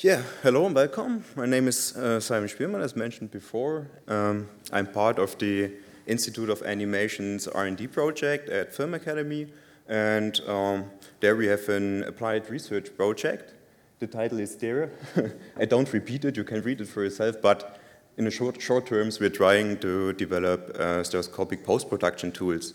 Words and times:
Yeah, 0.00 0.22
hello 0.44 0.64
and 0.64 0.76
welcome. 0.76 1.24
My 1.34 1.44
name 1.44 1.66
is 1.66 1.96
uh, 1.96 2.20
Simon 2.20 2.48
Spielmann, 2.48 2.82
as 2.82 2.94
mentioned 2.94 3.32
before. 3.32 3.88
Um, 4.06 4.48
I'm 4.72 4.86
part 4.86 5.18
of 5.18 5.36
the 5.38 5.72
Institute 6.06 6.50
of 6.50 6.62
Animation's 6.62 7.48
R&D 7.48 7.88
project 7.88 8.48
at 8.48 8.72
Film 8.72 8.94
Academy, 8.94 9.48
and 9.88 10.40
um, 10.46 10.84
there 11.18 11.34
we 11.34 11.48
have 11.48 11.68
an 11.68 12.04
applied 12.04 12.48
research 12.48 12.96
project. 12.96 13.54
The 13.98 14.06
title 14.06 14.38
is 14.38 14.54
there. 14.54 14.92
I 15.56 15.64
don't 15.64 15.92
repeat 15.92 16.24
it, 16.24 16.36
you 16.36 16.44
can 16.44 16.62
read 16.62 16.80
it 16.80 16.86
for 16.86 17.02
yourself, 17.02 17.42
but 17.42 17.80
in 18.16 18.24
the 18.24 18.30
short, 18.30 18.62
short 18.62 18.86
terms, 18.86 19.18
we're 19.18 19.30
trying 19.30 19.78
to 19.78 20.12
develop 20.12 20.76
uh, 20.78 21.02
stereoscopic 21.02 21.64
post-production 21.64 22.30
tools. 22.30 22.72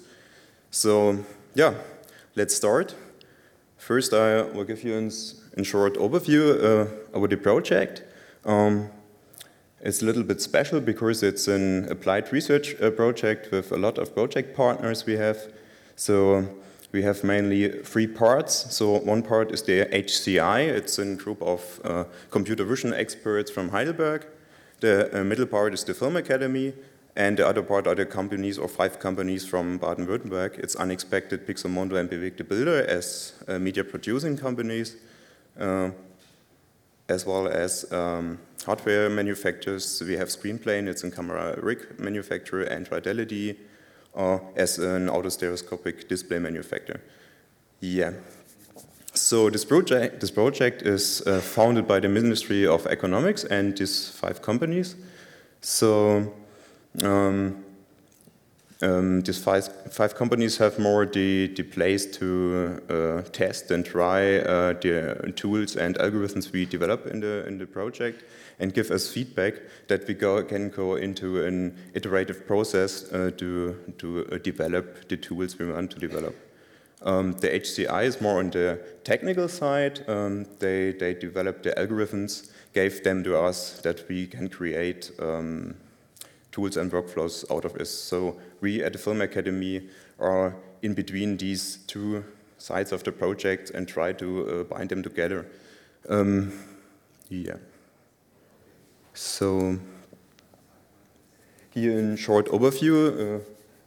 So, 0.71 1.23
yeah, 1.55 1.75
let's 2.35 2.53
start. 2.53 2.93
First, 3.77 4.13
I 4.13 4.41
will 4.41 4.65
give 4.65 4.83
you 4.83 4.93
a 5.57 5.63
short 5.63 5.95
overview 5.95 6.87
uh, 7.13 7.27
the 7.27 7.37
project. 7.37 8.03
Um, 8.45 8.89
it's 9.81 10.01
a 10.01 10.05
little 10.05 10.23
bit 10.23 10.41
special 10.41 10.79
because 10.79 11.23
it's 11.23 11.47
an 11.47 11.89
applied 11.91 12.31
research 12.31 12.75
uh, 12.81 12.89
project 12.89 13.51
with 13.51 13.71
a 13.71 13.77
lot 13.77 13.97
of 13.97 14.13
project 14.15 14.55
partners 14.55 15.05
we 15.05 15.17
have. 15.17 15.37
So 15.95 16.47
we 16.93 17.01
have 17.03 17.23
mainly 17.23 17.81
three 17.83 18.07
parts. 18.07 18.73
So 18.73 18.99
one 18.99 19.23
part 19.23 19.51
is 19.51 19.61
the 19.63 19.85
HCI. 19.85 20.67
It's 20.69 20.99
a 20.99 21.15
group 21.15 21.41
of 21.41 21.81
uh, 21.83 22.05
computer 22.31 22.63
vision 22.63 22.93
experts 22.93 23.51
from 23.51 23.69
Heidelberg. 23.69 24.25
The 24.79 25.19
uh, 25.19 25.23
middle 25.23 25.47
part 25.47 25.73
is 25.73 25.83
the 25.83 25.93
Film 25.93 26.15
Academy. 26.15 26.73
And 27.15 27.37
the 27.37 27.47
other 27.47 27.61
part 27.61 27.85
are 27.85 27.93
the 27.93 28.05
companies 28.05 28.57
or 28.57 28.67
five 28.67 28.99
companies 28.99 29.45
from 29.45 29.77
Baden-Württemberg. 29.77 30.57
It's 30.59 30.75
Unexpected, 30.75 31.45
Pixelmondo, 31.45 31.95
and 31.99 32.09
Bewegte 32.09 32.47
Bilder 32.47 32.85
as 32.87 33.33
uh, 33.47 33.59
media 33.59 33.83
producing 33.83 34.35
companies, 34.35 34.95
as 35.57 37.25
well 37.25 37.47
as 37.47 37.91
um, 37.91 38.39
hardware 38.65 39.09
manufacturers. 39.09 40.01
We 40.05 40.13
have 40.17 40.29
Screenplane, 40.29 40.87
it's 40.87 41.03
a 41.03 41.11
camera 41.11 41.55
rig 41.61 41.99
manufacturer, 41.99 42.63
and 42.63 42.87
Fidelity 42.87 43.59
uh, 44.15 44.39
as 44.55 44.79
an 44.79 45.07
autostereoscopic 45.07 46.07
display 46.07 46.39
manufacturer. 46.39 47.01
Yeah. 47.79 48.13
So 49.13 49.49
this 49.49 49.65
project, 49.65 50.21
this 50.21 50.31
project 50.31 50.81
is 50.81 51.21
uh, 51.27 51.39
founded 51.39 51.87
by 51.87 51.99
the 51.99 52.09
Ministry 52.09 52.65
of 52.65 52.87
Economics 52.87 53.43
and 53.43 53.77
these 53.77 54.09
five 54.09 54.41
companies. 54.41 54.95
So 55.61 56.33
um, 57.03 57.62
um, 58.83 59.21
these 59.21 59.41
five, 59.41 59.67
five 59.91 60.15
companies 60.15 60.57
have 60.57 60.77
more 60.77 61.05
the, 61.05 61.47
the 61.55 61.63
place 61.63 62.05
to 62.17 62.81
uh, 62.89 63.21
test 63.31 63.71
and 63.71 63.85
try 63.85 64.39
uh, 64.39 64.73
the 64.73 65.33
tools 65.35 65.75
and 65.75 65.97
algorithms 65.99 66.51
we 66.51 66.65
develop 66.65 67.07
in 67.07 67.21
the, 67.21 67.47
in 67.47 67.57
the 67.57 67.65
project 67.65 68.23
and 68.59 68.73
give 68.73 68.91
us 68.91 69.11
feedback 69.11 69.55
that 69.87 70.07
we 70.07 70.13
go, 70.13 70.43
can 70.43 70.69
go 70.69 70.95
into 70.95 71.43
an 71.43 71.75
iterative 71.93 72.45
process 72.45 73.11
uh, 73.11 73.31
to, 73.37 73.77
to 73.97 74.27
uh, 74.31 74.37
develop 74.39 75.07
the 75.07 75.17
tools 75.17 75.57
we 75.57 75.71
want 75.71 75.89
to 75.91 75.99
develop. 75.99 76.35
Um, 77.01 77.33
the 77.33 77.49
HCI 77.49 78.05
is 78.05 78.21
more 78.21 78.39
on 78.39 78.49
the 78.49 78.79
technical 79.03 79.47
side. 79.47 80.05
Um, 80.07 80.45
they, 80.59 80.93
they 80.93 81.13
developed 81.13 81.63
the 81.63 81.71
algorithms, 81.71 82.51
gave 82.73 83.03
them 83.03 83.23
to 83.23 83.37
us 83.37 83.81
that 83.81 84.07
we 84.07 84.27
can 84.27 84.47
create 84.49 85.11
um, 85.19 85.75
tools 86.53 86.77
and 86.77 86.89
workflows 86.91 87.43
out 87.51 87.65
of 87.65 87.73
this. 87.73 87.89
So 87.89 88.37
we 88.61 88.81
at 88.81 88.93
the 88.93 88.99
Film 88.99 89.21
Academy 89.21 89.89
are 90.19 90.55
in 90.81 90.93
between 90.93 91.35
these 91.35 91.79
two 91.87 92.23
sides 92.57 92.93
of 92.93 93.03
the 93.03 93.11
project 93.11 93.71
and 93.71 93.87
try 93.87 94.13
to 94.13 94.27
uh, 94.47 94.63
bind 94.63 94.89
them 94.89 95.03
together. 95.03 95.47
Um, 96.07 96.53
yeah. 97.27 97.57
So 99.13 99.79
here 101.71 101.97
in 101.97 102.15
short 102.15 102.45
overview 102.47 103.39
uh, 103.39 103.39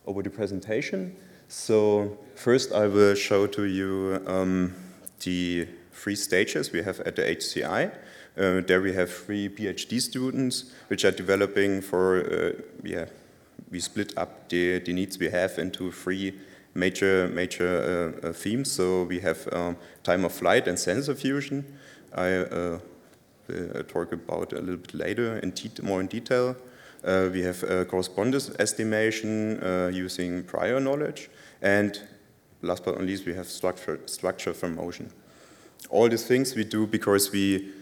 over 0.06 0.22
the 0.22 0.30
presentation. 0.30 1.16
So 1.48 2.18
first 2.34 2.72
I 2.72 2.86
will 2.88 3.14
show 3.14 3.46
to 3.46 3.64
you 3.64 4.22
um, 4.26 4.74
the 5.20 5.68
three 5.92 6.16
stages 6.16 6.72
we 6.72 6.82
have 6.82 7.00
at 7.00 7.16
the 7.16 7.22
HCI. 7.22 7.92
Uh, 8.36 8.60
there 8.60 8.82
we 8.82 8.92
have 8.92 9.10
three 9.10 9.48
PhD 9.48 10.00
students 10.00 10.66
which 10.88 11.06
are 11.06 11.10
developing 11.10 11.80
for, 11.80 12.20
uh, 12.20 12.52
yeah, 12.84 13.06
we 13.70 13.80
split 13.80 14.12
up 14.18 14.48
the, 14.50 14.78
the 14.80 14.92
needs 14.92 15.18
we 15.18 15.30
have 15.30 15.58
into 15.58 15.90
three 15.90 16.34
major 16.74 17.28
major 17.28 18.12
uh, 18.22 18.28
uh 18.28 18.32
themes. 18.34 18.70
So 18.70 19.04
we 19.04 19.20
have 19.20 19.48
um, 19.52 19.78
time 20.02 20.26
of 20.26 20.32
flight 20.32 20.68
and 20.68 20.78
sensor 20.78 21.14
fusion. 21.14 21.64
I 22.14 22.34
uh, 22.34 22.78
will 23.48 23.82
talk 23.84 24.12
about 24.12 24.52
a 24.52 24.60
little 24.60 24.76
bit 24.76 24.94
later 24.94 25.38
in 25.38 25.54
more 25.82 26.00
in 26.00 26.06
detail. 26.06 26.56
Uh, 27.02 27.30
we 27.32 27.42
have 27.42 27.60
correspondence 27.88 28.50
estimation 28.58 29.60
using 29.94 30.42
prior 30.42 30.80
knowledge, 30.80 31.30
and 31.62 32.00
last 32.62 32.84
but 32.84 32.96
not 32.96 33.04
least, 33.06 33.24
we 33.24 33.34
have 33.34 33.46
structure 33.46 34.00
structure 34.06 34.52
from 34.52 34.74
motion. 34.74 35.10
All 35.88 36.08
these 36.08 36.26
things 36.26 36.54
we 36.54 36.64
do 36.64 36.86
because 36.86 37.30
we 37.30 37.72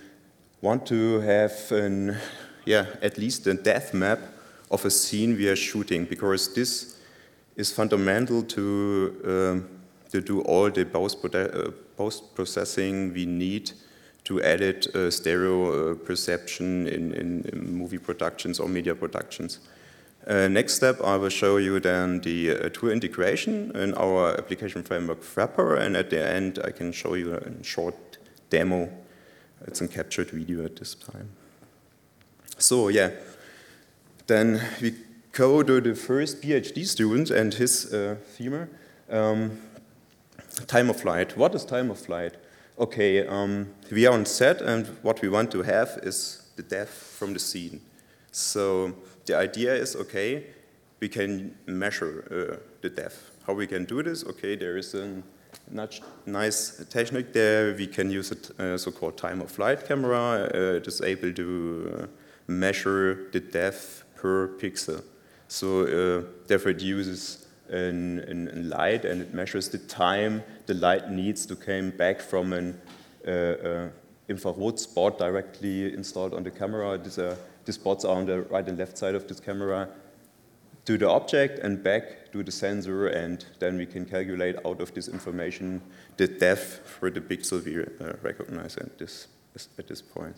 want 0.65 0.87
to 0.87 1.21
have 1.21 1.71
an, 1.73 2.17
yeah, 2.65 2.87
at 3.03 3.19
least 3.19 3.47
a 3.47 3.53
depth 3.53 3.93
map 3.93 4.19
of 4.71 4.83
a 4.87 4.91
scene 4.91 5.37
we 5.37 5.47
are 5.47 5.57
shooting 5.57 6.07
because 6.07 6.55
this 6.55 6.97
is 7.55 7.71
fundamental 7.71 8.43
to, 8.43 9.15
um, 9.27 9.69
to 10.11 10.23
do 10.23 10.41
all 10.41 10.71
the 10.71 10.87
uh, 10.87 11.71
post-processing 11.99 13.13
we 13.13 13.27
need 13.27 13.73
to 14.25 14.43
edit 14.43 14.87
uh, 14.97 15.11
stereo 15.11 15.59
uh, 15.67 15.95
perception 15.97 16.89
in, 16.89 17.13
in, 17.13 17.45
in, 17.53 17.77
movie 17.77 17.99
productions 17.99 18.59
or 18.59 18.67
media 18.67 18.95
productions. 18.95 19.59
Uh, 20.27 20.49
next 20.49 20.73
step, 20.73 20.99
I 21.05 21.17
will 21.17 21.29
show 21.29 21.59
you 21.59 21.79
then 21.79 22.21
the 22.21 22.53
uh, 22.53 22.69
tool 22.71 22.89
integration 22.89 23.71
in 23.77 23.93
our 23.97 24.35
application 24.39 24.83
framework 24.83 25.21
Frapper, 25.21 25.79
and 25.79 25.95
at 25.95 26.09
the 26.09 26.27
end 26.27 26.59
I 26.65 26.71
can 26.71 26.91
show 26.91 27.13
you 27.13 27.35
a 27.35 27.63
short 27.63 27.95
demo 28.49 28.91
it's 29.67 29.81
a 29.81 29.89
captured 29.89 30.31
video 30.31 30.65
at 30.65 30.77
this 30.77 30.95
time. 30.95 31.31
So 32.59 32.89
yeah, 32.89 33.11
then 34.27 34.61
we 34.81 34.95
go 35.33 35.63
to 35.63 35.81
the 35.81 35.95
first 35.95 36.41
PhD 36.43 36.87
student 36.87 37.31
and 37.31 37.53
his 37.55 37.93
uh, 37.93 38.17
femur. 38.37 38.69
Um, 39.11 39.59
time 40.67 40.91
of 40.91 41.01
flight. 41.01 41.37
What 41.37 41.55
is 41.55 41.65
time 41.65 41.91
of 41.91 41.99
flight? 41.99 42.35
Okay, 42.79 43.27
um, 43.27 43.69
we 43.91 44.07
are 44.07 44.15
on 44.15 44.27
set 44.27 44.61
and 44.61 44.87
what 45.03 45.21
we 45.23 45.29
want 45.29 45.51
to 45.53 45.63
have 45.63 45.99
is 46.03 46.43
the 46.57 46.63
depth 46.63 47.17
from 47.19 47.33
the 47.33 47.39
scene. 47.39 47.81
So 48.33 48.95
the 49.27 49.37
idea 49.37 49.75
is, 49.75 49.95
okay, 49.97 50.47
we 51.01 51.09
can 51.09 51.57
measure 51.67 52.25
uh, 52.31 52.57
the 52.81 52.91
depth. 52.91 53.31
How 53.47 53.53
we 53.53 53.67
can 53.67 53.85
do 53.85 54.03
this? 54.03 54.25
Okay, 54.25 54.57
there 54.57 54.77
is 54.77 54.95
an 54.95 55.23
nice 56.27 56.85
technique 56.91 57.33
there. 57.33 57.75
We 57.75 57.87
can 57.87 58.11
use 58.11 58.33
a 58.33 58.75
uh, 58.75 58.79
so-called 58.79 59.17
time 59.17 59.41
of 59.41 59.51
flight 59.51 59.87
camera. 59.87 60.49
Uh, 60.55 60.77
it 60.77 60.87
is 60.87 61.01
able 61.01 61.33
to 61.33 61.99
uh, 62.03 62.07
measure 62.47 63.29
the 63.33 63.41
depth 63.41 64.05
per 64.15 64.49
pixel. 64.59 65.03
So 65.49 66.25
therefore 66.47 66.73
it 66.73 66.81
uses 66.81 67.47
an, 67.69 68.19
an, 68.21 68.69
light 68.69 69.05
and 69.05 69.23
it 69.23 69.35
measures 69.35 69.69
the 69.69 69.79
time 69.79 70.43
the 70.67 70.75
light 70.75 71.11
needs 71.11 71.47
to 71.47 71.55
come 71.55 71.91
back 71.91 72.21
from 72.21 72.53
an 72.53 72.81
infrared 74.29 74.79
spot 74.79 75.19
directly 75.19 75.93
installed 75.93 76.35
on 76.35 76.43
the 76.43 76.51
camera. 76.51 76.99
These, 76.99 77.21
these 77.65 77.75
spots 77.75 78.05
are 78.05 78.17
on 78.17 78.27
the 78.27 78.43
right 78.43 78.67
and 78.67 78.79
left 78.79 78.99
side 78.99 79.15
of 79.15 79.29
this 79.29 79.39
camera 79.39 79.89
to 80.85 80.99
the 80.99 81.09
object 81.09 81.59
and 81.61 81.83
back 81.83 82.31
to 82.33 82.43
the 82.43 82.53
sensor, 82.53 83.09
and 83.09 83.45
then 83.59 83.77
we 83.79 83.87
can 83.87 84.05
calculate 84.05 84.57
out 84.67 84.81
of 84.81 84.93
this 84.95 85.09
information 85.09 85.81
the 86.17 86.27
depth 86.27 86.81
for 86.85 87.11
the 87.11 87.21
pixel 87.21 87.65
we 87.65 87.81
uh, 87.81 88.13
recognize 88.23 88.77
at 88.77 88.99
this, 88.99 89.29
at 89.79 89.89
this 89.89 90.03
point. 90.03 90.37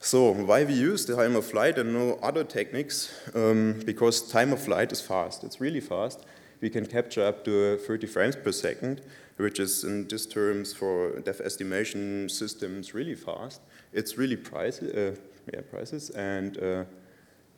So 0.00 0.32
why 0.32 0.64
we 0.64 0.74
use 0.74 1.04
the 1.04 1.16
time 1.16 1.34
of 1.36 1.44
flight 1.44 1.78
and 1.78 1.92
no 1.92 2.18
other 2.22 2.44
techniques? 2.44 3.12
Um, 3.34 3.82
because 3.84 4.30
time 4.30 4.52
of 4.52 4.60
flight 4.62 4.92
is 4.92 5.00
fast. 5.00 5.42
It's 5.42 5.60
really 5.60 5.80
fast. 5.80 6.24
We 6.60 6.70
can 6.70 6.86
capture 6.86 7.24
up 7.24 7.44
to 7.44 7.76
30 7.78 8.06
frames 8.06 8.36
per 8.36 8.52
second, 8.52 9.02
which 9.36 9.58
is 9.58 9.84
in 9.84 10.06
these 10.08 10.26
terms 10.26 10.72
for 10.72 11.18
depth 11.20 11.40
estimation 11.40 12.28
systems 12.28 12.94
really 12.94 13.14
fast. 13.14 13.60
It's 13.92 14.16
really 14.16 14.36
price, 14.36 14.80
uh, 14.80 15.16
yeah, 15.52 15.60
prices 15.70 16.10
and 16.10 16.56
uh, 16.62 16.84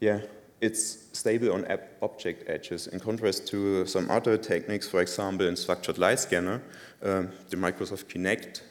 yeah, 0.00 0.20
it's 0.60 1.06
stable 1.12 1.52
on 1.52 1.66
object 2.02 2.48
edges 2.48 2.88
in 2.88 3.00
contrast 3.00 3.46
to 3.48 3.86
some 3.86 4.10
other 4.10 4.36
techniques, 4.36 4.88
for 4.88 5.00
example, 5.00 5.46
in 5.46 5.56
structured 5.56 5.98
light 5.98 6.18
scanner, 6.18 6.60
um, 7.02 7.30
the 7.50 7.56
Microsoft 7.56 8.06
Kinect, 8.06 8.62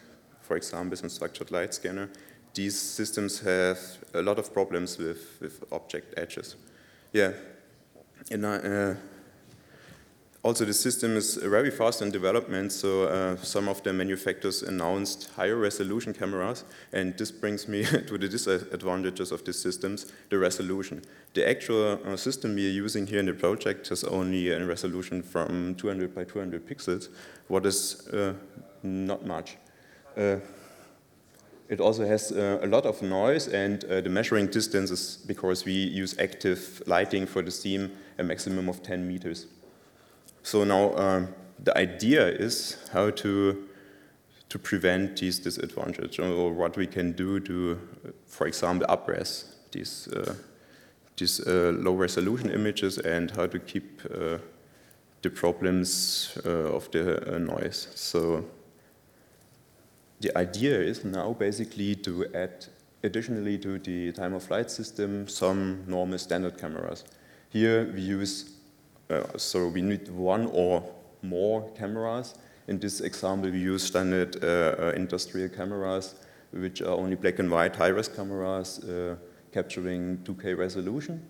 for 0.41 0.57
example, 0.57 0.93
is 0.93 1.03
a 1.03 1.09
structured 1.09 1.51
light 1.51 1.73
scanner. 1.73 2.09
These 2.53 2.79
systems 2.79 3.39
have 3.39 3.79
a 4.13 4.21
lot 4.21 4.39
of 4.39 4.53
problems 4.53 4.97
with, 4.97 5.37
with 5.39 5.63
object 5.71 6.13
edges. 6.17 6.55
Yeah, 7.13 7.31
and, 8.31 8.45
uh, 8.45 8.95
also, 10.43 10.65
the 10.65 10.73
system 10.73 11.17
is 11.17 11.35
very 11.35 11.71
fast 11.71 12.01
in 12.01 12.11
development, 12.11 12.71
so 12.71 13.03
uh, 13.03 13.35
some 13.37 13.67
of 13.67 13.81
the 13.83 13.91
manufacturers 13.91 14.61
announced 14.61 15.29
higher 15.35 15.55
resolution 15.55 16.13
cameras, 16.13 16.63
and 16.93 17.17
this 17.17 17.31
brings 17.31 17.67
me 17.67 17.83
to 18.07 18.17
the 18.17 18.29
disadvantages 18.29 19.31
of 19.31 19.43
these 19.43 19.59
systems, 19.59 20.11
the 20.29 20.37
resolution. 20.37 21.01
The 21.33 21.49
actual 21.49 21.99
uh, 22.05 22.15
system 22.15 22.55
we 22.55 22.67
are 22.67 22.71
using 22.71 23.07
here 23.07 23.19
in 23.19 23.25
the 23.25 23.33
project 23.33 23.89
has 23.89 24.03
only 24.03 24.49
a 24.51 24.63
resolution 24.63 25.23
from 25.23 25.75
200 25.75 26.13
by 26.13 26.23
200 26.23 26.67
pixels, 26.67 27.09
what 27.47 27.65
is 27.65 28.07
uh, 28.09 28.33
not 28.83 29.25
much. 29.25 29.57
Uh, 30.15 30.37
it 31.67 31.81
also 31.81 32.05
has 32.05 32.31
uh, 32.31 32.59
a 32.61 32.67
lot 32.67 32.85
of 32.85 33.01
noise, 33.01 33.47
and 33.47 33.83
uh, 33.85 34.01
the 34.01 34.09
measuring 34.09 34.47
distance 34.47 34.91
is, 34.91 35.17
because 35.25 35.65
we 35.65 35.73
use 35.73 36.17
active 36.19 36.81
lighting 36.85 37.25
for 37.25 37.41
the 37.41 37.51
steam, 37.51 37.91
a 38.17 38.23
maximum 38.23 38.69
of 38.69 38.81
10 38.83 39.05
meters. 39.05 39.47
So 40.47 40.63
now 40.63 40.95
um, 40.95 41.27
the 41.61 41.77
idea 41.77 42.25
is 42.25 42.77
how 42.93 43.09
to 43.09 43.67
to 44.47 44.57
prevent 44.57 45.19
these 45.19 45.39
disadvantages 45.39 46.19
or 46.19 46.53
what 46.53 46.77
we 46.77 46.87
can 46.87 47.11
do 47.11 47.41
to, 47.41 47.77
for 48.25 48.47
example, 48.47 48.87
upres 48.87 49.43
these 49.73 50.07
uh, 50.07 50.35
these 51.17 51.41
uh, 51.45 51.73
low 51.75 51.95
resolution 51.95 52.49
images 52.49 52.97
and 52.97 53.29
how 53.31 53.47
to 53.47 53.59
keep 53.59 54.01
uh, 54.05 54.37
the 55.21 55.29
problems 55.29 56.37
uh, 56.45 56.75
of 56.75 56.89
the 56.91 57.35
uh, 57.35 57.39
noise. 57.39 57.89
So 57.95 58.45
the 60.21 60.31
idea 60.37 60.79
is 60.79 61.03
now 61.03 61.33
basically 61.33 61.95
to 61.95 62.25
add 62.33 62.67
additionally 63.03 63.57
to 63.57 63.79
the 63.79 64.13
time 64.13 64.33
of 64.33 64.43
flight 64.43 64.71
system 64.71 65.27
some 65.27 65.83
normal 65.87 66.17
standard 66.17 66.57
cameras. 66.57 67.03
Here 67.49 67.91
we 67.93 67.99
use 67.99 68.56
uh, 69.09 69.37
so 69.37 69.67
we 69.67 69.81
need 69.81 70.09
one 70.09 70.49
or 70.51 70.83
more 71.21 71.69
cameras. 71.71 72.35
In 72.67 72.79
this 72.79 72.99
example, 73.01 73.49
we 73.49 73.59
use 73.59 73.83
standard 73.83 74.43
uh, 74.43 74.47
uh, 74.47 74.93
industrial 74.95 75.49
cameras, 75.49 76.15
which 76.51 76.81
are 76.81 76.91
only 76.91 77.15
black 77.15 77.39
and 77.39 77.49
white 77.49 77.75
high-res 77.75 78.09
cameras 78.09 78.81
capturing 79.51 80.17
2K 80.19 80.57
resolution. 80.57 81.25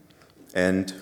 And 0.56 0.94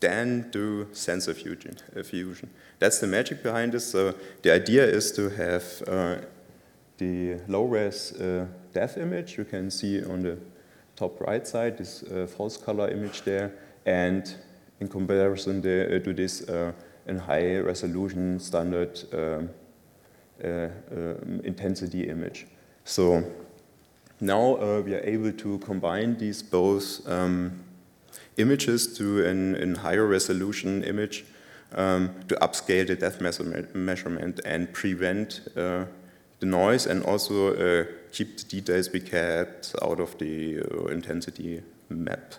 then 0.00 0.50
do 0.50 0.86
sensor 0.92 1.34
fusion. 1.34 1.76
Uh, 1.96 2.02
fusion. 2.02 2.50
That's 2.78 2.98
the 3.00 3.06
magic 3.06 3.42
behind 3.42 3.72
this. 3.72 3.86
So 3.86 4.14
the 4.42 4.52
idea 4.52 4.84
is 4.84 5.10
to 5.12 5.30
have 5.30 5.64
uh, 5.86 6.16
the 6.98 7.40
low-res 7.48 8.12
uh, 8.12 8.46
depth 8.72 8.98
image. 8.98 9.38
You 9.38 9.44
can 9.44 9.70
see 9.70 10.04
on 10.04 10.22
the 10.22 10.38
top 10.94 11.20
right 11.20 11.46
side 11.46 11.78
this 11.78 12.04
false 12.36 12.56
color 12.56 12.88
image 12.88 13.22
there, 13.22 13.52
and 13.84 14.32
in 14.80 14.88
comparison 14.88 15.58
uh, 15.58 15.98
to 15.98 16.12
this 16.12 16.48
uh, 16.48 16.72
in 17.06 17.18
high 17.18 17.58
resolution 17.58 18.40
standard 18.40 19.00
um, 19.12 19.50
uh, 20.42 20.68
intensity 21.44 22.08
image. 22.08 22.46
So 22.84 23.22
now 24.20 24.80
we 24.80 24.94
are 24.94 25.04
able 25.04 25.32
to 25.32 25.58
combine 25.58 26.16
these 26.16 26.42
both 26.42 27.06
um, 27.08 27.64
images 28.36 28.96
to 28.98 29.24
an, 29.26 29.54
an, 29.56 29.74
higher 29.76 30.06
resolution 30.06 30.82
image 30.84 31.24
um, 31.74 32.14
to 32.28 32.34
upscale 32.36 32.86
the 32.86 32.96
depth 32.96 33.20
measurement 33.74 34.40
and 34.44 34.72
prevent 34.72 35.40
uh, 35.56 35.84
the 36.40 36.46
noise 36.46 36.86
and 36.86 37.02
also 37.04 37.54
uh, 37.54 37.84
keep 38.12 38.36
the 38.36 38.44
details 38.44 38.90
we 38.92 39.00
kept 39.00 39.74
out 39.82 40.00
of 40.00 40.16
the 40.18 40.60
uh, 40.60 40.86
intensity 40.86 41.62
map. 41.88 42.34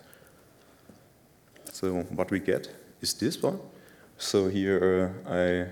So 1.76 2.04
what 2.14 2.30
we 2.30 2.40
get 2.40 2.70
is 3.02 3.12
this 3.12 3.42
one. 3.42 3.58
So 4.16 4.48
here 4.48 5.12
uh, 5.28 5.30
I 5.30 5.66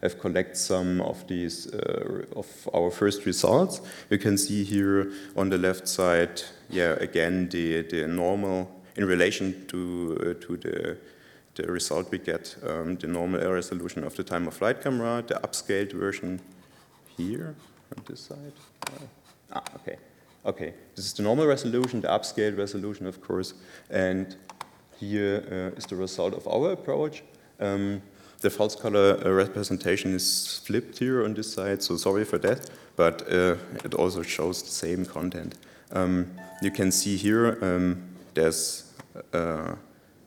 have 0.00 0.20
collected 0.20 0.56
some 0.56 1.00
of 1.00 1.26
these 1.26 1.74
uh, 1.74 2.24
of 2.36 2.46
our 2.72 2.92
first 2.92 3.26
results. 3.26 3.80
You 4.10 4.18
can 4.18 4.38
see 4.38 4.62
here 4.62 5.10
on 5.36 5.50
the 5.50 5.58
left 5.58 5.88
side, 5.88 6.42
yeah, 6.70 6.92
again 7.00 7.48
the 7.48 7.82
the 7.82 8.06
normal 8.06 8.70
in 8.94 9.06
relation 9.06 9.66
to 9.66 10.16
uh, 10.20 10.46
to 10.46 10.56
the 10.56 10.96
the 11.54 11.72
result 11.72 12.12
we 12.12 12.18
get, 12.18 12.56
um, 12.62 12.96
the 12.96 13.08
normal 13.08 13.40
air 13.40 13.54
resolution 13.54 14.04
of 14.04 14.14
the 14.14 14.22
time 14.22 14.46
of 14.46 14.54
flight 14.54 14.80
camera, 14.80 15.24
the 15.26 15.34
upscaled 15.34 15.92
version 15.92 16.40
here 17.16 17.56
on 17.96 18.04
this 18.06 18.20
side. 18.20 18.52
ah, 19.50 19.64
okay. 19.74 19.96
Okay, 20.46 20.72
this 20.94 21.04
is 21.04 21.12
the 21.12 21.22
normal 21.22 21.46
resolution, 21.46 22.00
the 22.00 22.08
upscaled 22.08 22.56
resolution, 22.56 23.06
of 23.06 23.20
course, 23.20 23.54
and 23.90 24.36
here 24.98 25.42
uh, 25.50 25.76
is 25.76 25.86
the 25.86 25.96
result 25.96 26.34
of 26.34 26.46
our 26.46 26.72
approach. 26.72 27.22
Um, 27.60 28.02
the 28.40 28.50
false 28.50 28.76
color 28.76 29.20
uh, 29.24 29.30
representation 29.30 30.14
is 30.14 30.60
flipped 30.64 30.98
here 30.98 31.24
on 31.24 31.34
this 31.34 31.52
side, 31.52 31.82
so 31.82 31.96
sorry 31.96 32.24
for 32.24 32.38
that, 32.38 32.70
but 32.96 33.22
uh, 33.22 33.56
it 33.84 33.94
also 33.94 34.22
shows 34.22 34.62
the 34.62 34.70
same 34.70 35.04
content. 35.04 35.56
Um, 35.92 36.30
you 36.62 36.70
can 36.70 36.92
see 36.92 37.16
here 37.16 37.58
um, 37.62 38.02
there's 38.34 38.84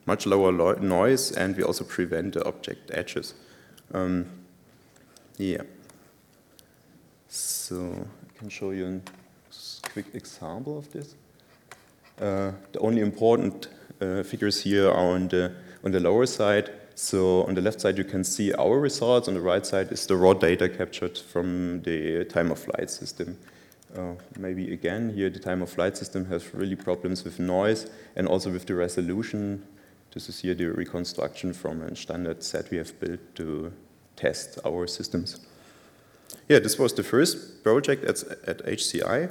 much 0.05 0.25
lower 0.25 0.51
noise 0.79 1.31
and 1.31 1.55
we 1.55 1.63
also 1.63 1.83
prevent 1.83 2.33
the 2.33 2.43
object 2.45 2.91
edges. 2.93 3.33
Um, 3.93 4.25
yeah. 5.37 5.61
So 7.27 8.07
I 8.27 8.37
can 8.37 8.49
show 8.49 8.71
you 8.71 9.01
a 9.85 9.89
quick 9.89 10.07
example 10.13 10.77
of 10.77 10.91
this. 10.91 11.15
Uh, 12.21 12.51
the 12.71 12.79
only 12.79 13.01
important 13.01 13.67
uh, 13.99 14.21
figures 14.21 14.61
here 14.61 14.87
are 14.87 15.15
on 15.15 15.27
the, 15.29 15.51
on 15.83 15.91
the 15.91 15.99
lower 15.99 16.27
side. 16.27 16.69
So 16.93 17.43
on 17.45 17.55
the 17.55 17.61
left 17.61 17.81
side, 17.81 17.97
you 17.97 18.03
can 18.03 18.23
see 18.23 18.53
our 18.53 18.79
results. 18.79 19.27
On 19.27 19.33
the 19.33 19.41
right 19.41 19.65
side 19.65 19.91
is 19.91 20.05
the 20.05 20.15
raw 20.15 20.33
data 20.33 20.69
captured 20.69 21.17
from 21.17 21.81
the 21.81 22.25
time 22.25 22.51
of 22.51 22.59
flight 22.59 22.91
system. 22.91 23.37
Uh, 23.97 24.13
maybe 24.37 24.71
again, 24.71 25.11
here 25.13 25.29
the 25.29 25.39
time 25.39 25.63
of 25.63 25.69
flight 25.69 25.97
system 25.97 26.25
has 26.25 26.53
really 26.53 26.75
problems 26.75 27.23
with 27.23 27.39
noise 27.39 27.89
and 28.15 28.27
also 28.27 28.51
with 28.51 28.67
the 28.67 28.75
resolution. 28.75 29.65
This 30.13 30.29
is 30.29 30.39
here 30.41 30.53
the 30.53 30.65
reconstruction 30.65 31.53
from 31.53 31.81
a 31.81 31.95
standard 31.95 32.43
set 32.43 32.69
we 32.69 32.77
have 32.77 32.97
built 32.99 33.19
to 33.35 33.73
test 34.15 34.59
our 34.63 34.85
systems. 34.85 35.39
Yeah, 36.47 36.59
this 36.59 36.77
was 36.77 36.93
the 36.93 37.03
first 37.03 37.63
project 37.63 38.03
at, 38.03 38.23
at 38.47 38.63
HCI. 38.65 39.29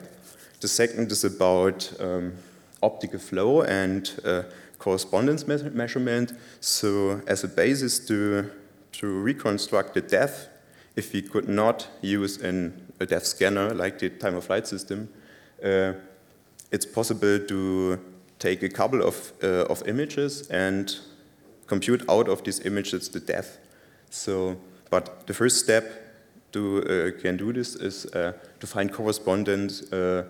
The 0.61 0.69
second 0.69 1.13
is 1.13 1.25
about 1.25 1.93
um, 2.01 2.35
optical 2.83 3.19
flow 3.19 3.63
and 3.63 4.21
uh, 4.25 4.43
correspondence 4.79 5.47
me 5.47 5.57
measurement. 5.71 6.33
So 6.61 7.21
as 7.27 7.45
a 7.45 7.49
basis 7.49 7.99
to, 8.07 8.51
to 8.93 9.07
reconstruct 9.07 9.95
the 9.95 10.01
depth, 10.01 10.49
if 10.97 11.13
we 11.13 11.23
could 11.23 11.49
not 11.49 11.89
use 12.01 12.39
an, 12.39 12.93
a 12.99 13.07
depth 13.07 13.27
scanner 13.27 13.75
like 13.75 13.99
the 13.99 14.11
time 14.11 14.35
of 14.35 14.45
flight 14.45 14.67
system, 14.67 15.09
uh, 15.65 15.93
it's 16.73 16.87
possible 16.87 17.39
to 17.39 18.01
take 18.39 18.63
a 18.63 18.69
couple 18.69 19.03
of, 19.03 19.33
uh, 19.43 19.65
of 19.69 19.87
images 19.87 20.49
and 20.49 20.99
compute 21.67 22.03
out 22.09 22.29
of 22.29 22.43
these 22.43 22.61
images 22.61 23.09
the 23.09 23.21
depth. 23.21 23.59
So, 24.11 24.57
but 24.91 25.27
the 25.27 25.35
first 25.35 25.61
step 25.61 25.85
to 26.53 26.83
uh, 26.83 27.21
can 27.21 27.37
do 27.37 27.53
this 27.53 27.77
is 27.77 28.07
uh, 28.07 28.33
to 28.59 28.67
find 28.67 28.93
correspondent 28.93 29.83
uh, 29.93 30.23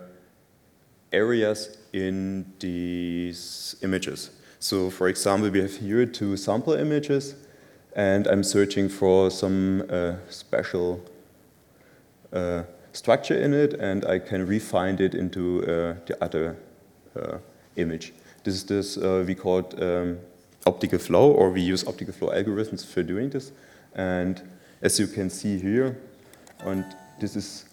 areas 1.12 1.78
in 1.92 2.47
these 2.59 3.76
images. 3.82 4.30
So 4.59 4.90
for 4.90 5.09
example, 5.09 5.50
we 5.50 5.61
have 5.61 5.76
here 5.76 6.06
two 6.06 6.37
sample 6.37 6.75
images, 6.75 7.35
and 7.97 8.26
I'm 8.26 8.42
searching 8.42 8.88
for 8.88 9.30
some 9.30 9.85
uh, 9.88 10.14
special 10.28 11.00
uh, 12.32 12.62
structure 12.92 13.35
in 13.35 13.54
it, 13.54 13.75
and 13.75 14.04
I 14.04 14.18
can 14.18 14.47
refine 14.47 14.99
it 15.00 15.14
into 15.14 15.62
uh, 15.62 15.94
the 16.06 16.16
other 16.20 16.56
uh, 17.16 17.38
image. 17.76 18.12
This 18.44 18.54
is 18.54 18.64
this 18.64 18.97
uh, 18.97 19.25
we 19.26 19.35
call 19.35 19.59
it 19.61 19.82
um, 19.82 20.18
optical 20.66 20.99
flow, 20.99 21.32
or 21.32 21.50
we 21.50 21.61
use 21.62 21.87
optical 21.87 22.12
flow 22.12 22.28
algorithms 22.30 22.85
for 22.85 23.02
doing 23.02 23.30
this. 23.30 23.52
And 23.94 24.40
as 24.82 24.99
you 25.00 25.06
can 25.06 25.30
see 25.30 25.59
here, 25.59 25.99
and 26.61 26.85
this 27.18 27.37
is 27.37 27.64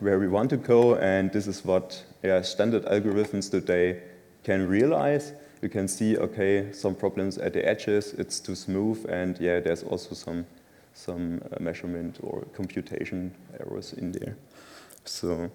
where 0.00 0.18
we 0.18 0.28
want 0.28 0.50
to 0.50 0.56
go, 0.56 0.96
and 0.96 1.32
this 1.32 1.46
is 1.46 1.64
what 1.64 2.04
yeah, 2.22 2.42
standard 2.42 2.84
algorithms 2.84 3.50
today 3.50 4.02
can 4.44 4.68
realize. 4.68 5.32
You 5.62 5.68
can 5.68 5.88
see, 5.88 6.16
okay, 6.16 6.72
some 6.72 6.94
problems 6.94 7.38
at 7.38 7.52
the 7.52 7.66
edges, 7.66 8.12
it's 8.12 8.40
too 8.40 8.54
smooth, 8.54 9.06
and 9.08 9.38
yeah, 9.40 9.60
there's 9.60 9.82
also 9.82 10.14
some, 10.14 10.46
some 10.94 11.40
uh, 11.50 11.62
measurement 11.62 12.18
or 12.22 12.46
computation 12.54 13.34
errors 13.58 13.92
in 13.94 14.12
there. 14.12 14.36
So 15.04 15.50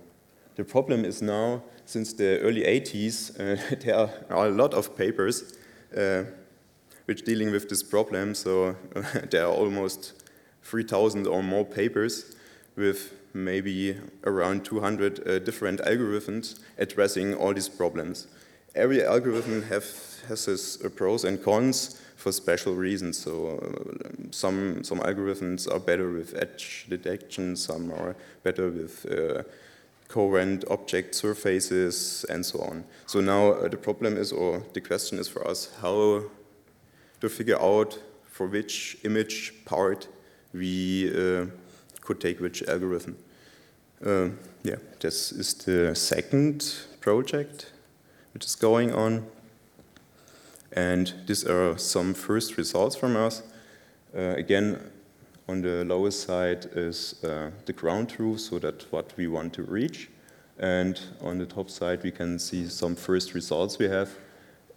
the 0.56 0.64
problem 0.64 1.06
is 1.06 1.22
now, 1.22 1.64
since 1.86 2.14
the 2.14 2.40
early 2.40 2.64
80s, 2.64 3.40
uh, 3.40 3.76
there 3.80 4.10
are 4.30 4.48
a 4.48 4.52
lot 4.52 4.74
of 4.74 4.98
papers 4.98 5.58
uh, 5.96 6.24
which 7.06 7.24
dealing 7.24 7.52
with 7.52 7.70
this 7.70 7.84
problem. 7.84 8.34
So 8.36 8.76
there 9.30 9.46
are 9.46 9.54
almost 9.54 10.14
3,000 10.64 11.28
or 11.28 11.44
more 11.44 11.66
papers 11.66 12.36
with 12.76 13.14
maybe 13.34 13.98
around 14.26 14.66
200 14.66 15.28
uh, 15.28 15.40
different 15.40 15.80
algorithms 15.82 16.60
addressing 16.78 17.34
all 17.34 17.54
these 17.54 17.70
problems. 17.70 18.28
every 18.76 19.04
algorithm 19.04 19.64
have, 19.64 19.86
has 20.28 20.48
its 20.48 20.78
pros 20.96 21.24
and 21.24 21.44
cons 21.44 22.02
for 22.16 22.32
special 22.32 22.76
reasons. 22.76 23.18
So 23.18 23.58
uh, 23.58 24.32
some, 24.32 24.84
some 24.84 25.00
algorithms 25.00 25.72
are 25.72 25.80
better 25.80 26.12
with 26.12 26.36
edge 26.36 26.86
detection, 26.90 27.56
some 27.56 27.92
are 27.92 28.16
better 28.44 28.70
with 28.70 29.06
uh, 29.12 29.44
coherent 30.08 30.66
object 30.70 31.16
surfaces 31.16 32.26
and 32.30 32.46
so 32.46 32.60
on. 32.60 32.84
So 33.08 33.22
now 33.22 33.54
uh, 33.54 33.68
the 33.68 33.78
problem 33.78 34.18
is, 34.18 34.32
or 34.32 34.64
the 34.74 34.82
question 34.82 35.20
is 35.20 35.28
for 35.28 35.48
us, 35.48 35.74
how 35.82 36.24
to 37.22 37.30
figure 37.30 37.60
out 37.62 37.98
for 38.24 38.48
which 38.48 38.98
image 39.04 39.54
part 39.66 40.08
we 40.54 41.12
uh, 41.12 41.46
could 42.12 42.20
take 42.20 42.42
which 42.42 42.62
algorithm. 42.68 43.16
Uh, 44.06 44.30
yeah, 44.64 44.76
this 45.00 45.32
is 45.32 45.54
the 45.54 45.96
second 45.96 46.76
project 47.00 47.72
which 48.34 48.46
is 48.46 48.56
going 48.56 48.94
on. 48.94 49.26
And 50.74 51.14
these 51.26 51.46
are 51.46 51.78
some 51.78 52.14
first 52.14 52.58
results 52.58 52.98
from 52.98 53.16
us. 53.16 53.44
Uh, 54.14 54.36
again, 54.36 54.78
on 55.48 55.62
the 55.62 55.86
lowest 55.86 56.24
side 56.24 56.66
is 56.76 57.16
uh, 57.24 57.52
the 57.66 57.74
ground 57.74 58.10
truth, 58.10 58.42
so 58.42 58.60
that's 58.60 58.92
what 58.92 59.14
we 59.18 59.28
want 59.28 59.54
to 59.54 59.64
reach. 59.64 60.10
And 60.60 61.00
on 61.22 61.38
the 61.38 61.46
top 61.46 61.70
side, 61.70 62.04
we 62.04 62.12
can 62.12 62.40
see 62.40 62.68
some 62.68 62.96
first 62.96 63.34
results 63.34 63.80
we 63.80 63.88
have. 63.88 64.10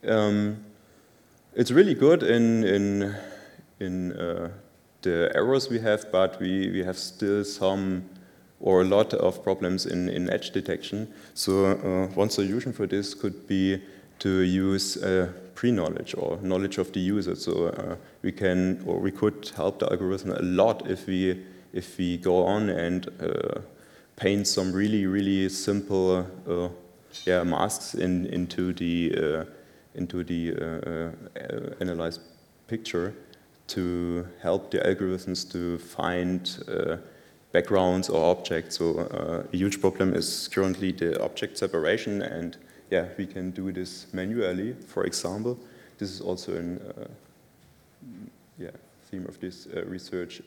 Um, 0.06 0.64
it's 1.54 1.72
really 1.72 1.94
good 1.94 2.22
in, 2.22 2.64
in, 2.64 3.14
in 3.80 4.12
uh, 4.12 4.50
the 5.04 5.30
errors 5.34 5.70
we 5.70 5.78
have, 5.78 6.10
but 6.10 6.40
we, 6.40 6.70
we 6.70 6.82
have 6.82 6.98
still 6.98 7.44
some 7.44 8.04
or 8.60 8.80
a 8.80 8.84
lot 8.84 9.12
of 9.14 9.42
problems 9.44 9.86
in, 9.86 10.08
in 10.08 10.30
edge 10.30 10.50
detection. 10.50 11.06
So 11.34 11.66
uh, 11.66 12.14
one 12.14 12.30
solution 12.30 12.72
for 12.72 12.86
this 12.86 13.14
could 13.14 13.46
be 13.46 13.80
to 14.20 14.40
use 14.40 14.96
uh, 14.96 15.30
pre-knowledge 15.54 16.14
or 16.16 16.38
knowledge 16.40 16.78
of 16.78 16.90
the 16.92 17.00
user. 17.00 17.34
So 17.34 17.68
uh, 17.68 17.96
we 18.22 18.32
can 18.32 18.82
or 18.86 18.98
we 18.98 19.10
could 19.10 19.50
help 19.54 19.80
the 19.80 19.90
algorithm 19.90 20.30
a 20.32 20.42
lot 20.42 20.90
if 20.90 21.06
we 21.06 21.44
if 21.72 21.98
we 21.98 22.16
go 22.16 22.44
on 22.46 22.70
and 22.70 23.08
uh, 23.20 23.60
paint 24.16 24.46
some 24.46 24.72
really 24.72 25.06
really 25.06 25.48
simple 25.48 26.26
uh, 26.48 26.68
yeah 27.26 27.42
masks 27.42 27.94
in, 27.94 28.26
into 28.26 28.72
the 28.72 29.12
uh, 29.16 29.44
into 29.94 30.24
the 30.24 31.12
analyzed 31.80 32.20
picture 32.66 33.14
to 33.66 34.26
help 34.42 34.70
the 34.70 34.78
algorithms 34.78 35.50
to 35.52 35.78
find 35.78 36.58
backgrounds 37.54 38.10
or 38.10 38.36
objects. 38.36 38.76
So 38.78 38.98
uh, 38.98 39.46
a 39.50 39.56
huge 39.56 39.80
problem 39.80 40.12
is 40.12 40.48
currently 40.48 40.90
the 40.90 41.22
object 41.22 41.56
separation 41.56 42.20
and 42.20 42.58
yeah, 42.90 43.06
we 43.16 43.26
can 43.26 43.52
do 43.52 43.72
this 43.72 44.06
manually, 44.12 44.74
for 44.86 45.04
example. 45.04 45.56
This 45.98 46.10
is 46.10 46.20
also 46.20 46.52
a 46.52 47.02
uh, 47.02 47.08
yeah, 48.58 48.70
theme 49.08 49.24
of 49.26 49.38
this 49.40 49.66
uh, 49.66 49.84
research. 49.86 50.42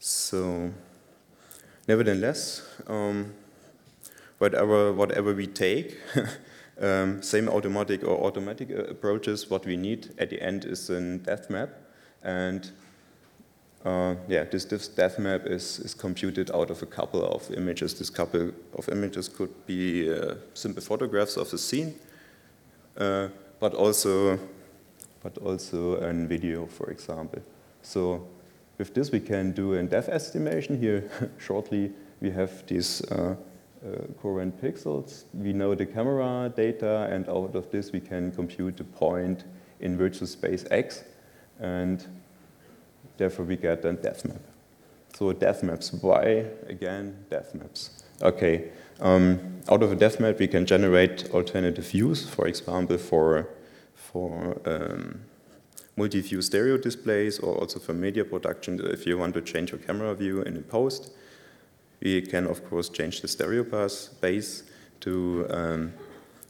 So 0.00 0.72
nevertheless, 1.86 2.62
um, 2.88 3.32
whatever, 4.38 4.92
whatever 4.92 5.32
we 5.32 5.46
take, 5.46 5.96
um, 6.80 7.22
same 7.22 7.48
automatic 7.48 8.02
or 8.02 8.26
automatic 8.26 8.70
uh, 8.70 8.84
approaches, 8.84 9.48
what 9.48 9.64
we 9.64 9.76
need 9.76 10.14
at 10.18 10.30
the 10.30 10.42
end 10.42 10.64
is 10.64 10.90
a 10.90 11.18
depth 11.18 11.50
map. 11.50 11.70
And 12.22 12.70
uh, 13.84 14.14
yeah, 14.28 14.44
this, 14.44 14.64
this 14.64 14.88
depth 14.88 15.18
map 15.18 15.42
is, 15.46 15.78
is 15.78 15.94
computed 15.94 16.50
out 16.52 16.70
of 16.70 16.82
a 16.82 16.86
couple 16.86 17.24
of 17.24 17.50
images. 17.52 17.94
This 17.94 18.10
couple 18.10 18.52
of 18.74 18.88
images 18.88 19.28
could 19.28 19.66
be 19.66 20.12
uh, 20.12 20.34
simple 20.54 20.82
photographs 20.82 21.36
of 21.36 21.50
the 21.50 21.58
scene, 21.58 21.94
uh, 22.96 23.28
but 23.60 23.74
also 23.74 24.38
but 25.22 25.38
also 25.38 25.94
a 25.94 26.12
video, 26.12 26.66
for 26.66 26.90
example. 26.90 27.40
So 27.80 28.28
with 28.76 28.92
this, 28.92 29.10
we 29.10 29.20
can 29.20 29.52
do 29.52 29.72
a 29.72 29.82
depth 29.82 30.10
estimation. 30.10 30.78
Here, 30.78 31.10
shortly, 31.38 31.92
we 32.20 32.30
have 32.30 32.66
these 32.66 33.02
uh, 33.84 33.88
uh, 33.88 34.50
pixels. 34.62 35.24
We 35.34 35.52
know 35.52 35.74
the 35.74 35.86
camera 35.86 36.52
data, 36.54 37.08
and 37.10 37.28
out 37.28 37.54
of 37.54 37.70
this, 37.70 37.92
we 37.92 38.00
can 38.00 38.32
compute 38.32 38.76
the 38.76 38.84
point 38.84 39.44
in 39.80 39.96
virtual 39.96 40.26
space 40.26 40.64
X. 40.70 41.04
And 41.60 42.04
Therefore, 43.16 43.44
we 43.44 43.56
get 43.56 43.84
a 43.84 43.92
depth 43.92 44.24
map. 44.24 44.40
So 45.16 45.32
depth 45.32 45.62
maps, 45.62 45.92
why 45.92 46.46
again 46.66 47.24
depth 47.30 47.54
maps? 47.54 48.02
Okay, 48.22 48.70
um, 49.00 49.60
out 49.70 49.82
of 49.82 49.92
a 49.92 49.96
depth 49.96 50.18
map 50.18 50.38
we 50.38 50.48
can 50.48 50.66
generate 50.66 51.30
alternative 51.30 51.86
views, 51.86 52.28
for 52.28 52.48
example, 52.48 52.98
for, 52.98 53.48
for 53.94 54.60
um, 54.64 55.20
multi-view 55.96 56.42
stereo 56.42 56.76
displays 56.76 57.38
or 57.38 57.54
also 57.56 57.78
for 57.78 57.92
media 57.92 58.24
production 58.24 58.80
if 58.84 59.06
you 59.06 59.16
want 59.16 59.34
to 59.34 59.40
change 59.40 59.70
your 59.70 59.80
camera 59.80 60.12
view 60.14 60.42
in 60.42 60.56
a 60.56 60.60
post. 60.60 61.12
We 62.00 62.22
can 62.22 62.46
of 62.46 62.64
course 62.68 62.88
change 62.88 63.20
the 63.20 63.28
stereo 63.28 63.64
bus 63.64 64.08
base 64.08 64.64
to, 65.00 65.46
um, 65.50 65.92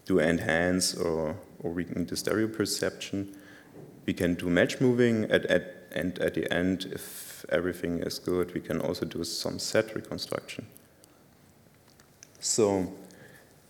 to 0.07 0.21
enhance 0.21 0.95
or, 0.95 1.37
or 1.63 1.71
weaken 1.71 2.07
the 2.07 2.17
stereo 2.17 2.49
perception. 2.49 3.37
We 4.07 4.13
can 4.13 4.35
do 4.35 4.49
match 4.49 4.81
moving 4.81 5.25
at, 5.31 5.47
at 5.47 5.85
and 5.95 6.19
at 6.19 6.35
the 6.35 6.53
end, 6.53 6.87
if 6.93 7.47
everything 7.51 8.01
is 8.01 8.19
good, 8.19 8.53
we 8.53 8.61
can 8.61 8.81
also 8.81 9.07
do 9.07 9.23
some 9.25 9.59
set 9.59 9.95
reconstruction. 9.95 10.67
So 12.41 12.93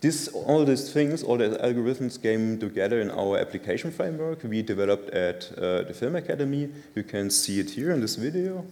this, 0.00 0.28
all 0.28 0.64
these 0.64 0.92
things, 0.92 1.22
all 1.22 1.36
the 1.36 1.50
algorithms 1.62 2.20
came 2.20 2.58
together 2.58 3.00
in 3.00 3.10
our 3.10 3.38
application 3.38 3.90
framework 3.90 4.42
we 4.42 4.62
developed 4.62 5.10
at 5.10 5.52
uh, 5.58 5.82
the 5.82 5.94
Film 5.94 6.16
Academy. 6.16 6.70
You 6.94 7.02
can 7.02 7.30
see 7.30 7.60
it 7.60 7.70
here 7.70 7.92
in 7.92 8.00
this 8.00 8.16
video. 8.16 8.64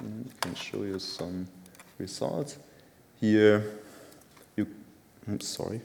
I 0.00 0.04
can 0.40 0.54
show 0.54 0.82
you 0.84 0.98
some 0.98 1.48
results. 1.98 2.58
Here, 3.20 3.64
you, 4.56 4.66
I'm 5.26 5.40
sorry. 5.40 5.80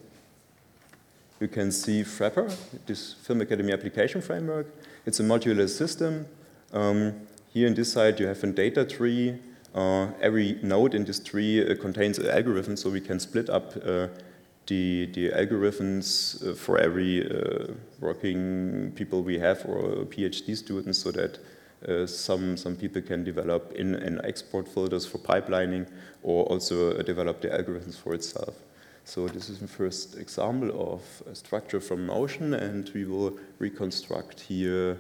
You 1.39 1.47
can 1.47 1.71
see 1.71 2.03
Frapper, 2.03 2.55
this 2.85 3.13
Film 3.13 3.41
Academy 3.41 3.73
application 3.73 4.21
framework. 4.21 4.67
It's 5.05 5.19
a 5.19 5.23
modular 5.23 5.67
system 5.67 6.25
um, 6.73 7.13
here 7.53 7.67
in 7.67 7.75
this 7.75 7.93
side 7.93 8.19
you 8.19 8.25
have 8.27 8.43
a 8.43 8.47
data 8.47 8.83
tree. 8.83 9.37
Uh, 9.75 10.07
every 10.21 10.59
node 10.63 10.95
in 10.95 11.05
this 11.05 11.19
tree 11.19 11.63
uh, 11.63 11.75
contains 11.75 12.17
an 12.17 12.27
algorithm, 12.27 12.75
so 12.75 12.89
we 12.89 13.01
can 13.01 13.19
split 13.19 13.49
up 13.49 13.73
uh, 13.85 14.07
the, 14.67 15.05
the 15.13 15.29
algorithms 15.29 16.47
uh, 16.47 16.55
for 16.55 16.79
every 16.79 17.25
uh, 17.25 17.67
working 17.99 18.91
people 18.95 19.21
we 19.21 19.37
have 19.39 19.63
or 19.65 20.05
PhD 20.05 20.55
students 20.57 20.99
so 20.99 21.11
that 21.11 21.37
uh, 21.87 22.07
some, 22.07 22.57
some 22.57 22.75
people 22.75 23.01
can 23.01 23.23
develop 23.23 23.73
in 23.73 24.19
export 24.23 24.67
filters 24.67 25.05
for 25.05 25.17
pipelining 25.17 25.87
or 26.21 26.45
also 26.45 27.01
develop 27.01 27.41
the 27.41 27.49
algorithms 27.49 27.97
for 27.97 28.13
itself. 28.13 28.55
So 29.05 29.27
this 29.27 29.49
is 29.49 29.59
the 29.59 29.67
first 29.67 30.17
example 30.17 30.93
of 30.93 31.01
a 31.29 31.35
structure 31.35 31.81
from 31.81 32.05
motion 32.05 32.53
and 32.53 32.89
we 32.93 33.03
will 33.03 33.37
reconstruct 33.59 34.39
here 34.39 34.97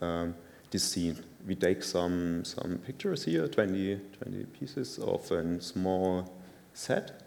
um, 0.00 0.34
this 0.70 0.82
scene. 0.82 1.22
We 1.46 1.54
take 1.54 1.82
some, 1.82 2.44
some 2.44 2.78
pictures 2.78 3.24
here, 3.24 3.46
20, 3.46 4.00
20 4.22 4.44
pieces 4.58 4.98
of 4.98 5.30
a 5.30 5.60
small 5.60 6.32
set, 6.72 7.22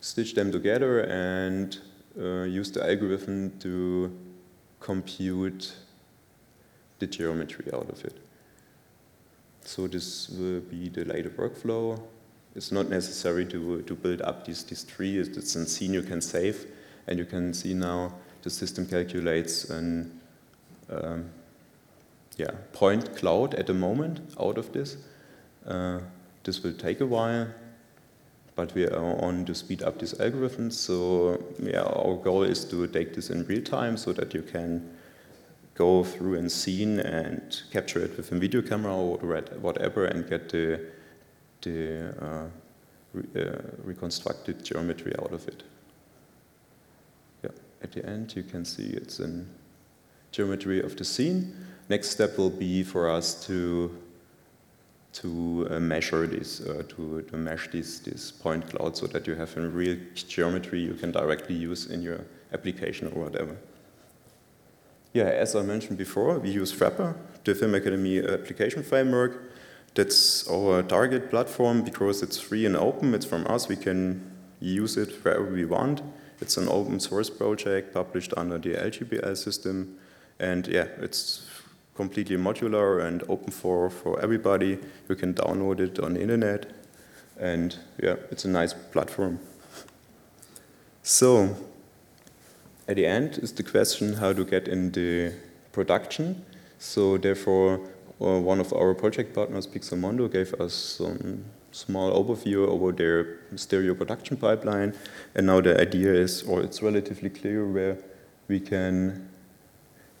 stitch 0.00 0.34
them 0.34 0.52
together 0.52 1.00
and 1.00 1.78
uh, 2.20 2.42
use 2.42 2.70
the 2.70 2.86
algorithm 2.86 3.58
to 3.60 4.14
compute 4.78 5.74
the 6.98 7.06
geometry 7.06 7.66
out 7.72 7.88
of 7.90 8.04
it. 8.04 8.16
So 9.64 9.86
this 9.86 10.28
will 10.28 10.60
be 10.60 10.88
the 10.88 11.04
later 11.04 11.30
workflow. 11.30 12.00
It's 12.54 12.70
not 12.70 12.88
necessary 12.88 13.46
to, 13.46 13.82
to 13.82 13.94
build 13.94 14.22
up 14.22 14.46
this, 14.46 14.62
this 14.62 14.84
tree. 14.84 15.18
It's 15.18 15.56
a 15.56 15.66
scene 15.66 15.94
you 15.94 16.02
can 16.02 16.20
save. 16.20 16.66
And 17.06 17.18
you 17.18 17.24
can 17.24 17.52
see 17.52 17.74
now 17.74 18.14
the 18.42 18.50
system 18.50 18.86
calculates 18.86 19.70
an 19.70 20.20
um, 20.90 21.30
yeah, 22.36 22.50
point 22.72 23.16
cloud 23.16 23.54
at 23.54 23.66
the 23.66 23.74
moment 23.74 24.20
out 24.40 24.58
of 24.58 24.72
this. 24.72 24.96
Uh, 25.66 26.00
this 26.42 26.62
will 26.62 26.74
take 26.74 27.00
a 27.00 27.06
while, 27.06 27.48
but 28.54 28.74
we 28.74 28.86
are 28.86 29.24
on 29.24 29.44
to 29.46 29.54
speed 29.54 29.82
up 29.82 29.98
these 29.98 30.14
algorithms. 30.14 30.72
So 30.72 31.42
yeah, 31.58 31.82
our 31.82 32.16
goal 32.16 32.42
is 32.42 32.64
to 32.66 32.86
take 32.86 33.14
this 33.14 33.30
in 33.30 33.46
real 33.46 33.62
time 33.62 33.96
so 33.96 34.12
that 34.12 34.34
you 34.34 34.42
can 34.42 34.93
go 35.74 36.04
through 36.04 36.38
and 36.38 36.50
scene 36.50 37.00
and 37.00 37.62
capture 37.72 38.04
it 38.04 38.16
with 38.16 38.30
a 38.32 38.38
video 38.38 38.62
camera 38.62 38.94
or 38.94 39.16
whatever 39.60 40.04
and 40.06 40.28
get 40.28 40.48
the, 40.48 40.80
the 41.62 42.14
uh, 42.24 42.46
re 43.12 43.24
uh, 43.42 43.60
reconstructed 43.82 44.64
geometry 44.64 45.12
out 45.18 45.32
of 45.32 45.46
it. 45.48 45.64
Yeah, 47.42 47.50
at 47.82 47.92
the 47.92 48.06
end 48.06 48.34
you 48.36 48.44
can 48.44 48.64
see 48.64 48.90
it's 48.90 49.18
in 49.20 49.48
geometry 50.30 50.80
of 50.80 50.96
the 50.96 51.04
scene. 51.04 51.54
Next 51.88 52.10
step 52.10 52.38
will 52.38 52.50
be 52.50 52.82
for 52.82 53.10
us 53.10 53.46
to 53.46 53.90
to 55.14 55.68
uh, 55.70 55.78
measure 55.78 56.26
this, 56.26 56.60
uh, 56.60 56.82
to, 56.88 57.22
to 57.22 57.36
mesh 57.36 57.70
this, 57.70 58.00
this 58.00 58.32
point 58.32 58.68
cloud 58.68 58.96
so 58.96 59.06
that 59.06 59.28
you 59.28 59.34
have 59.36 59.56
a 59.56 59.60
real 59.60 59.96
geometry 60.14 60.80
you 60.80 60.94
can 60.94 61.12
directly 61.12 61.54
use 61.54 61.86
in 61.86 62.02
your 62.02 62.20
application 62.52 63.06
or 63.14 63.22
whatever. 63.22 63.56
Yeah, 65.14 65.26
as 65.26 65.54
I 65.54 65.62
mentioned 65.62 65.96
before, 65.96 66.40
we 66.40 66.50
use 66.50 66.72
Frapper, 66.72 67.14
the 67.44 67.54
Film 67.54 67.76
Academy 67.76 68.18
application 68.18 68.82
framework. 68.82 69.44
That's 69.94 70.48
our 70.50 70.82
target 70.82 71.30
platform 71.30 71.84
because 71.84 72.20
it's 72.20 72.40
free 72.40 72.66
and 72.66 72.76
open. 72.76 73.14
It's 73.14 73.24
from 73.24 73.46
us. 73.46 73.68
We 73.68 73.76
can 73.76 74.28
use 74.58 74.96
it 74.96 75.24
wherever 75.24 75.44
we 75.44 75.66
want. 75.66 76.02
It's 76.40 76.56
an 76.56 76.68
open 76.68 76.98
source 76.98 77.30
project 77.30 77.94
published 77.94 78.34
under 78.36 78.58
the 78.58 78.74
LGPL 78.74 79.36
system. 79.36 79.98
And 80.40 80.66
yeah, 80.66 80.88
it's 80.98 81.46
completely 81.94 82.36
modular 82.36 83.06
and 83.06 83.22
open 83.28 83.52
for, 83.52 83.90
for 83.90 84.20
everybody. 84.20 84.80
You 85.08 85.14
can 85.14 85.32
download 85.32 85.78
it 85.78 86.00
on 86.00 86.14
the 86.14 86.22
internet. 86.22 86.72
And 87.38 87.78
yeah, 88.02 88.16
it's 88.32 88.44
a 88.44 88.48
nice 88.48 88.74
platform. 88.74 89.38
So, 91.04 91.54
at 92.88 92.96
the 92.96 93.06
end 93.06 93.38
is 93.38 93.52
the 93.52 93.62
question 93.62 94.14
how 94.14 94.32
to 94.32 94.44
get 94.44 94.68
in 94.68 94.92
the 94.92 95.32
production. 95.72 96.44
So 96.78 97.16
therefore, 97.18 97.80
uh, 98.20 98.40
one 98.40 98.60
of 98.60 98.72
our 98.72 98.94
project 98.94 99.34
partners, 99.34 99.66
Pixelmondo, 99.66 100.30
gave 100.30 100.54
us 100.54 100.74
some 100.74 101.44
small 101.72 102.12
overview 102.12 102.68
over 102.68 102.92
their 102.92 103.38
stereo 103.56 103.94
production 103.94 104.36
pipeline. 104.36 104.94
And 105.34 105.46
now 105.46 105.60
the 105.60 105.80
idea 105.80 106.12
is, 106.12 106.42
or 106.42 106.62
it's 106.62 106.82
relatively 106.82 107.30
clear 107.30 107.66
where 107.66 107.98
we 108.48 108.60
can 108.60 109.28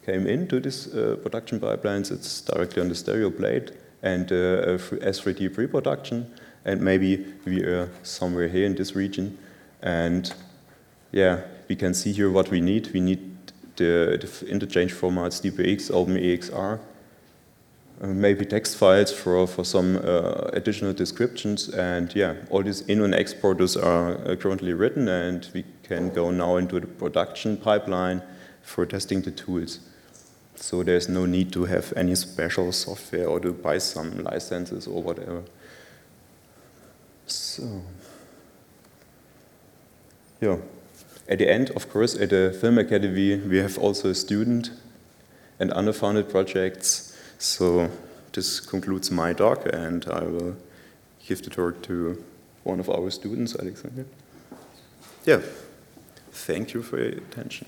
came 0.04 0.26
into 0.26 0.60
this 0.60 0.92
uh, 0.94 1.16
production 1.22 1.58
pipelines. 1.58 2.12
It's 2.12 2.42
directly 2.42 2.82
on 2.82 2.88
the 2.88 2.94
stereo 2.94 3.30
plate 3.30 3.72
and 4.02 4.30
uh, 4.30 4.76
S3D 4.76 5.54
pre-production. 5.54 6.30
And 6.66 6.80
maybe 6.80 7.24
we 7.46 7.62
are 7.62 7.88
somewhere 8.02 8.48
here 8.48 8.66
in 8.66 8.74
this 8.74 8.94
region. 8.94 9.38
And 9.82 10.32
yeah, 11.14 11.42
we 11.68 11.76
can 11.76 11.94
see 11.94 12.12
here 12.12 12.28
what 12.28 12.50
we 12.50 12.60
need. 12.60 12.92
We 12.92 13.00
need 13.00 13.20
the, 13.76 14.18
the 14.20 14.46
interchange 14.48 14.92
formats 14.92 15.40
DPX, 15.40 15.90
OpenEXR, 15.92 16.80
uh, 18.02 18.06
maybe 18.08 18.44
text 18.44 18.76
files 18.76 19.12
for, 19.12 19.46
for 19.46 19.64
some 19.64 19.96
uh, 19.98 20.50
additional 20.52 20.92
descriptions. 20.92 21.68
And 21.68 22.12
yeah, 22.16 22.34
all 22.50 22.64
these 22.64 22.80
in 22.82 23.00
and 23.00 23.14
exporters 23.14 23.76
are 23.76 24.28
uh, 24.28 24.34
currently 24.34 24.72
written 24.72 25.06
and 25.06 25.48
we 25.54 25.64
can 25.84 26.10
go 26.10 26.32
now 26.32 26.56
into 26.56 26.80
the 26.80 26.88
production 26.88 27.58
pipeline 27.58 28.20
for 28.62 28.84
testing 28.84 29.22
the 29.22 29.30
tools. 29.30 29.78
So 30.56 30.82
there's 30.82 31.08
no 31.08 31.26
need 31.26 31.52
to 31.52 31.66
have 31.66 31.92
any 31.96 32.16
special 32.16 32.72
software 32.72 33.28
or 33.28 33.38
to 33.38 33.52
buy 33.52 33.78
some 33.78 34.24
licenses 34.24 34.88
or 34.88 35.00
whatever. 35.00 35.44
So, 37.26 37.82
yeah. 40.40 40.56
At 41.26 41.38
the 41.38 41.50
end, 41.50 41.70
of 41.70 41.88
course, 41.88 42.14
at 42.14 42.30
the 42.30 42.56
Film 42.60 42.78
Academy, 42.78 43.36
we 43.36 43.56
have 43.56 43.78
also 43.78 44.12
student 44.12 44.70
and 45.58 45.70
underfunded 45.70 46.28
projects. 46.30 47.16
So 47.38 47.88
this 48.32 48.60
concludes 48.60 49.10
my 49.10 49.32
talk, 49.32 49.66
and 49.72 50.04
I 50.06 50.24
will 50.24 50.56
give 51.26 51.42
the 51.42 51.50
talk 51.50 51.82
to 51.82 52.22
one 52.62 52.80
of 52.80 52.90
our 52.90 53.10
students, 53.10 53.56
Alexander. 53.56 54.04
Yeah, 55.24 55.40
thank 56.32 56.74
you 56.74 56.82
for 56.82 56.98
your 56.98 57.08
attention. 57.08 57.66